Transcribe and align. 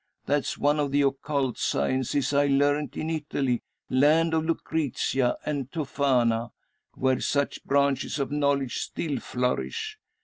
That's 0.25 0.57
one 0.57 0.79
of 0.79 0.91
the 0.91 1.03
occult 1.03 1.59
sciences 1.59 2.33
I 2.33 2.47
learnt 2.47 2.97
in 2.97 3.11
Italy, 3.11 3.61
land 3.87 4.33
of 4.33 4.45
Lucrezia 4.45 5.35
and 5.45 5.71
Tophana; 5.71 6.49
where 6.95 7.19
such 7.19 7.63
branches 7.65 8.17
of 8.17 8.31
knowledge 8.31 8.79
still 8.79 9.19
flourish. 9.19 9.99